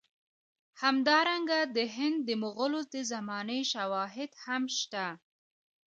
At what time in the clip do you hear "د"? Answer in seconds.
1.75-1.77, 2.27-2.29, 2.93-2.95